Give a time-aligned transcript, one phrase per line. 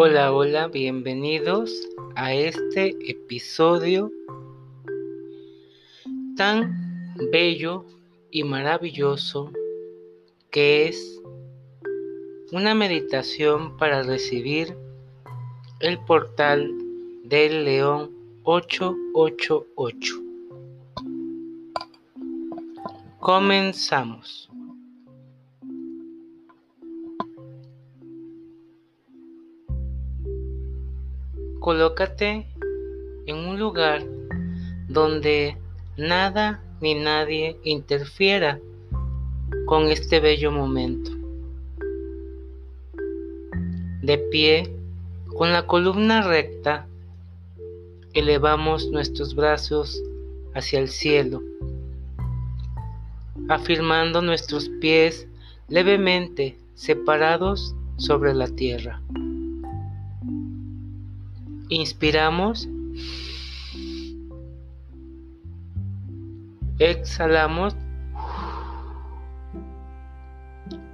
[0.00, 4.12] Hola, hola, bienvenidos a este episodio
[6.36, 7.84] tan bello
[8.30, 9.50] y maravilloso
[10.52, 11.20] que es
[12.52, 14.72] una meditación para recibir
[15.80, 16.72] el portal
[17.24, 18.12] del león
[18.44, 20.14] 888.
[23.18, 24.47] Comenzamos.
[31.68, 32.46] Colócate
[33.26, 34.02] en un lugar
[34.88, 35.58] donde
[35.98, 38.58] nada ni nadie interfiera
[39.66, 41.10] con este bello momento.
[44.00, 44.74] De pie,
[45.36, 46.86] con la columna recta,
[48.14, 50.02] elevamos nuestros brazos
[50.54, 51.42] hacia el cielo,
[53.50, 55.28] afirmando nuestros pies
[55.68, 59.02] levemente separados sobre la tierra.
[61.68, 62.68] Inspiramos.
[66.78, 67.76] Exhalamos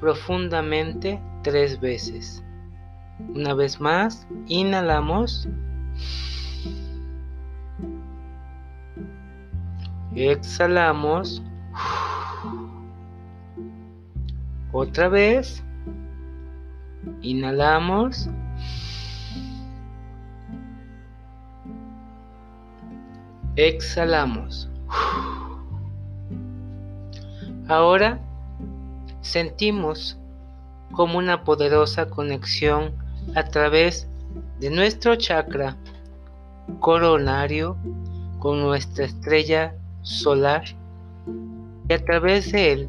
[0.00, 2.42] profundamente tres veces.
[3.34, 5.48] Una vez más, inhalamos.
[10.14, 11.42] Exhalamos.
[14.72, 15.62] Otra vez.
[17.22, 18.28] Inhalamos.
[23.56, 24.68] Exhalamos.
[27.68, 28.20] Ahora
[29.20, 30.18] sentimos
[30.90, 32.92] como una poderosa conexión
[33.36, 34.08] a través
[34.58, 35.76] de nuestro chakra
[36.80, 37.76] coronario
[38.40, 40.64] con nuestra estrella solar
[41.88, 42.88] y a través de él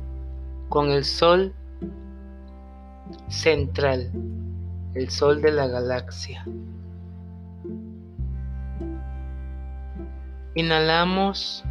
[0.69, 1.53] con el sol
[3.27, 4.11] central,
[4.95, 6.44] el sol de la galaxia.
[10.57, 11.66] Inhalamos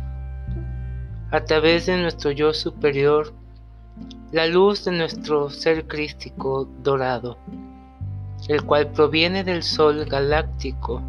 [1.31, 3.33] a través de nuestro yo superior
[4.31, 7.39] la luz de nuestro ser crístico dorado,
[8.47, 11.01] el cual proviene del sol galáctico,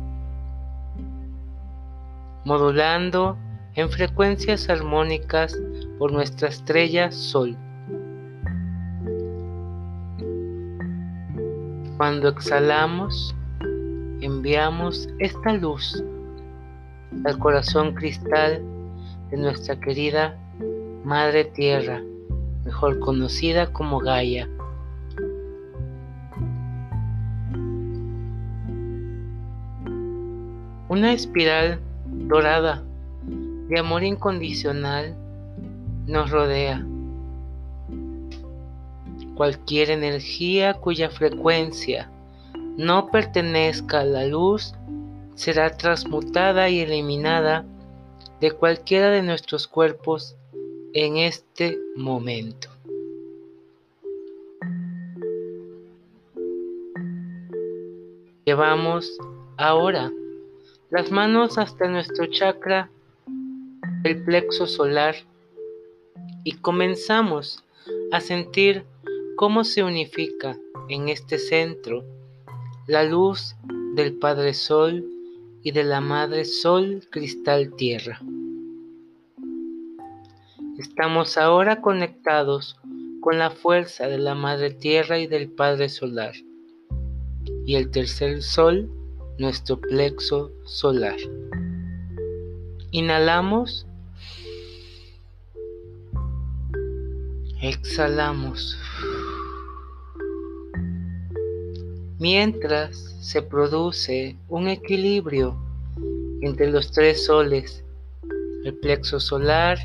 [2.45, 3.37] modulando
[3.73, 5.53] en frecuencias armónicas
[5.99, 7.57] por nuestra estrella Sol.
[11.97, 13.35] Cuando exhalamos,
[14.21, 16.01] enviamos esta luz
[17.23, 18.61] al corazón cristal
[19.31, 20.37] de nuestra querida
[21.03, 22.01] Madre Tierra,
[22.63, 24.49] mejor conocida como Gaia.
[30.89, 32.83] Una espiral dorada
[33.67, 35.15] de amor incondicional
[36.07, 36.85] nos rodea.
[39.35, 42.09] Cualquier energía cuya frecuencia
[42.77, 44.73] no pertenezca a la luz
[45.35, 47.65] será transmutada y eliminada
[48.41, 50.35] de cualquiera de nuestros cuerpos
[50.93, 52.69] en este momento.
[58.45, 59.17] Llevamos
[59.57, 60.11] ahora
[60.89, 62.89] las manos hasta nuestro chakra,
[64.03, 65.15] el plexo solar,
[66.43, 67.63] y comenzamos
[68.11, 68.85] a sentir
[69.35, 70.57] cómo se unifica
[70.89, 72.03] en este centro
[72.87, 73.55] la luz
[73.95, 75.03] del Padre Sol
[75.65, 78.21] y de la Madre Sol Cristal Tierra.
[80.77, 82.79] Estamos ahora conectados
[83.19, 86.35] con la fuerza de la Madre Tierra y del Padre Solar.
[87.65, 88.87] Y el tercer Sol,
[89.39, 91.17] nuestro plexo solar.
[92.91, 93.87] Inhalamos.
[97.59, 98.77] Exhalamos.
[102.25, 105.55] Mientras se produce un equilibrio
[106.41, 107.85] entre los tres soles,
[108.63, 109.77] el plexo solar,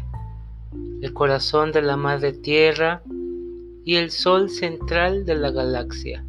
[1.02, 3.02] el corazón de la madre tierra
[3.84, 6.24] y el sol central de la galaxia.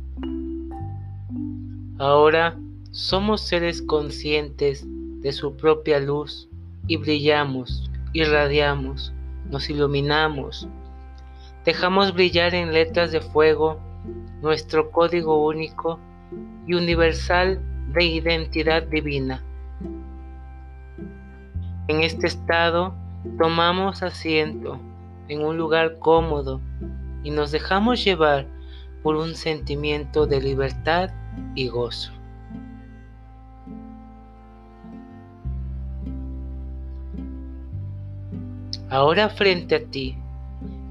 [1.97, 2.59] Ahora
[2.91, 4.85] somos seres conscientes
[5.21, 6.49] de su propia luz
[6.87, 9.13] y brillamos, irradiamos,
[9.49, 10.67] nos iluminamos,
[11.63, 13.79] dejamos brillar en letras de fuego
[14.41, 15.99] nuestro código único
[16.65, 17.61] y universal
[17.93, 19.43] de identidad divina.
[21.87, 22.93] En este estado
[23.37, 24.79] tomamos asiento
[25.27, 26.61] en un lugar cómodo
[27.23, 28.47] y nos dejamos llevar
[29.03, 31.09] por un sentimiento de libertad
[31.55, 32.11] y gozo.
[38.89, 40.17] Ahora frente a ti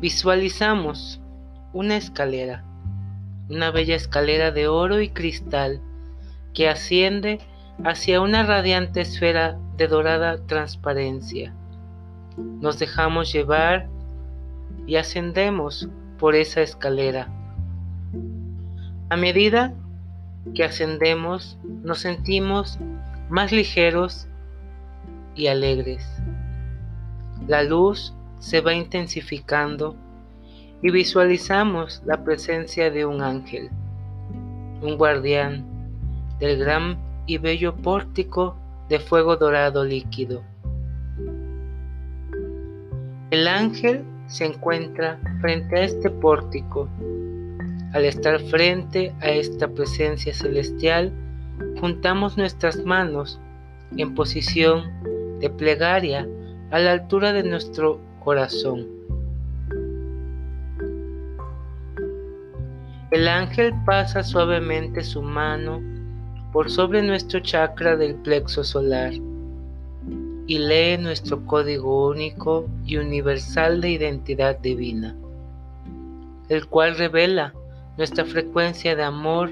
[0.01, 1.21] visualizamos
[1.73, 2.65] una escalera
[3.51, 5.81] una bella escalera de oro y cristal
[6.55, 7.41] que asciende
[7.85, 11.53] hacia una radiante esfera de dorada transparencia.
[12.37, 13.89] Nos dejamos llevar
[14.87, 15.89] y ascendemos
[16.19, 17.29] por esa escalera.
[19.09, 19.75] A medida
[20.55, 22.79] que ascendemos, nos sentimos
[23.29, 24.29] más ligeros
[25.35, 26.07] y alegres.
[27.47, 29.97] La luz se va intensificando
[30.83, 33.71] y visualizamos la presencia de un ángel,
[34.83, 35.65] un guardián
[36.39, 38.57] del gran y bello pórtico
[38.89, 40.43] de fuego dorado líquido.
[43.31, 46.89] El ángel se encuentra frente a este pórtico.
[47.93, 51.13] Al estar frente a esta presencia celestial,
[51.81, 53.41] juntamos nuestras manos
[53.97, 54.91] en posición
[55.41, 56.27] de plegaria
[56.71, 59.00] a la altura de nuestro corazón.
[63.11, 65.83] El ángel pasa suavemente su mano
[66.53, 69.13] por sobre nuestro chakra del plexo solar
[70.47, 75.17] y lee nuestro código único y universal de identidad divina,
[76.49, 77.53] el cual revela
[77.97, 79.51] nuestra frecuencia de amor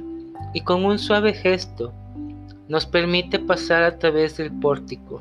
[0.55, 1.93] y con un suave gesto
[2.69, 5.21] nos permite pasar a través del pórtico.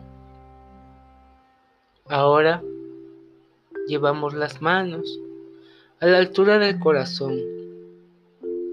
[2.08, 2.62] Ahora
[3.88, 5.20] llevamos las manos
[6.02, 7.57] a la altura del corazón,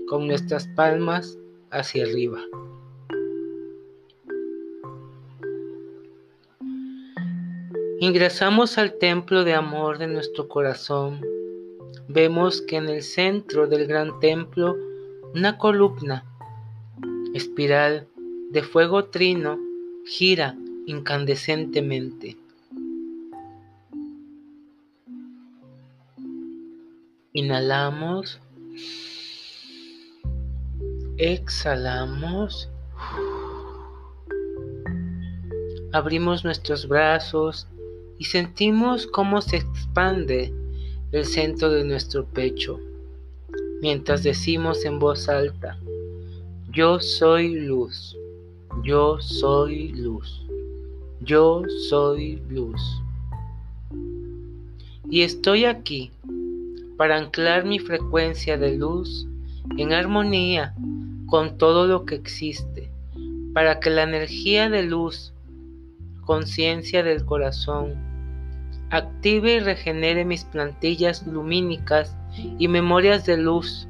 [0.09, 1.39] con nuestras palmas
[1.71, 2.41] hacia arriba.
[8.01, 11.21] Ingresamos al templo de amor de nuestro corazón.
[12.09, 14.77] Vemos que en el centro del gran templo
[15.35, 16.25] una columna
[17.35, 18.07] espiral
[18.51, 19.59] de fuego trino
[20.05, 20.55] gira
[20.87, 22.37] incandescentemente.
[27.33, 28.39] Inhalamos.
[31.17, 32.69] Exhalamos.
[35.93, 37.69] Abrimos nuestros brazos
[38.19, 40.53] y sentimos cómo se expande
[41.13, 42.81] el centro de nuestro pecho
[43.85, 45.79] mientras decimos en voz alta,
[46.73, 48.17] yo soy luz,
[48.83, 50.43] yo soy luz,
[51.21, 52.81] yo soy luz.
[55.11, 56.11] Y estoy aquí
[56.97, 59.27] para anclar mi frecuencia de luz
[59.77, 60.75] en armonía
[61.27, 62.91] con todo lo que existe,
[63.53, 65.35] para que la energía de luz,
[66.23, 67.95] conciencia del corazón,
[68.91, 72.17] active y regenere mis plantillas lumínicas
[72.59, 73.89] y memorias de luz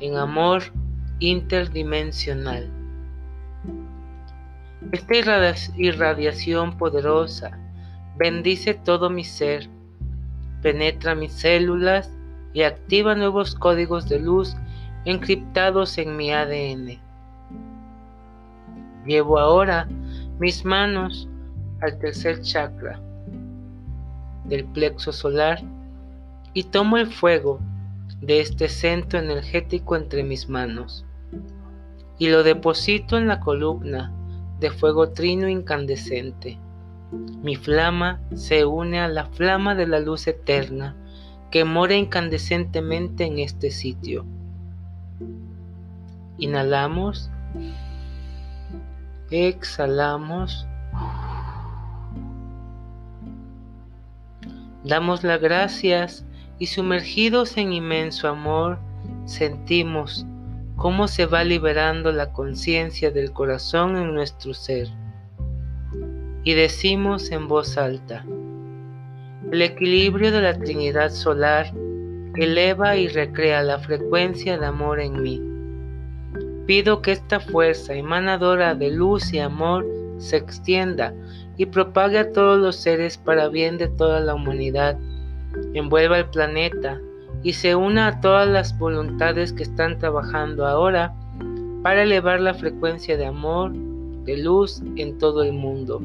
[0.00, 0.62] en amor
[1.18, 2.70] interdimensional.
[4.92, 7.58] Esta irradiación poderosa
[8.16, 9.68] bendice todo mi ser
[10.62, 12.10] penetra mis células
[12.52, 14.54] y activa nuevos códigos de luz
[15.04, 16.98] encriptados en mi ADN.
[19.06, 19.88] Llevo ahora
[20.38, 21.28] mis manos
[21.80, 23.00] al tercer chakra
[24.44, 25.62] del plexo solar
[26.52, 27.60] y tomo el fuego
[28.20, 31.04] de este centro energético entre mis manos
[32.18, 34.12] y lo deposito en la columna
[34.60, 36.58] de fuego trino incandescente.
[37.42, 40.94] Mi flama se une a la flama de la luz eterna
[41.50, 44.26] que mora incandescentemente en este sitio.
[46.38, 47.30] Inhalamos.
[49.30, 50.66] Exhalamos.
[54.84, 56.24] Damos las gracias
[56.58, 58.78] y sumergidos en inmenso amor,
[59.26, 60.26] sentimos
[60.76, 64.88] cómo se va liberando la conciencia del corazón en nuestro ser
[66.42, 68.24] y decimos en voz alta,
[69.52, 71.72] el equilibrio de la Trinidad solar
[72.36, 75.42] eleva y recrea la frecuencia de amor en mí.
[76.66, 79.86] Pido que esta fuerza emanadora de luz y amor
[80.18, 81.12] se extienda
[81.56, 84.98] y propague a todos los seres para bien de toda la humanidad,
[85.74, 87.00] envuelva el planeta
[87.42, 91.14] y se una a todas las voluntades que están trabajando ahora
[91.82, 93.72] para elevar la frecuencia de amor,
[94.24, 96.00] de luz en todo el mundo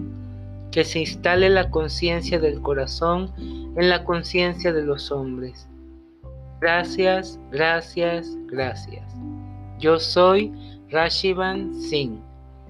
[0.75, 5.69] que se instale la conciencia del corazón en la conciencia de los hombres.
[6.61, 9.03] Gracias, gracias, gracias.
[9.79, 10.51] Yo soy
[10.89, 12.21] Rashivan Singh.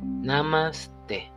[0.01, 1.31] Namaste.